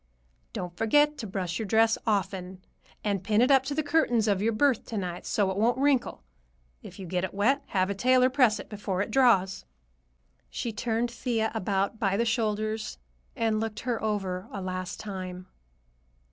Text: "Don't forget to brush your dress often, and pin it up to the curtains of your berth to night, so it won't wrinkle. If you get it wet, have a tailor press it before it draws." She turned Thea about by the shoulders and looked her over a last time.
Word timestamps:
"Don't 0.51 0.75
forget 0.75 1.15
to 1.19 1.27
brush 1.27 1.59
your 1.59 1.67
dress 1.67 1.95
often, 2.07 2.63
and 3.03 3.23
pin 3.23 3.39
it 3.39 3.51
up 3.51 3.61
to 3.65 3.75
the 3.75 3.83
curtains 3.83 4.27
of 4.27 4.41
your 4.41 4.51
berth 4.51 4.83
to 4.85 4.97
night, 4.97 5.27
so 5.27 5.51
it 5.51 5.57
won't 5.57 5.77
wrinkle. 5.77 6.23
If 6.81 6.97
you 6.97 7.05
get 7.05 7.23
it 7.23 7.35
wet, 7.35 7.61
have 7.67 7.91
a 7.91 7.93
tailor 7.93 8.31
press 8.31 8.59
it 8.59 8.67
before 8.67 9.03
it 9.03 9.11
draws." 9.11 9.63
She 10.49 10.73
turned 10.73 11.11
Thea 11.11 11.51
about 11.53 11.99
by 11.99 12.17
the 12.17 12.25
shoulders 12.25 12.97
and 13.35 13.59
looked 13.59 13.81
her 13.81 14.01
over 14.01 14.47
a 14.51 14.59
last 14.59 14.99
time. 14.99 15.45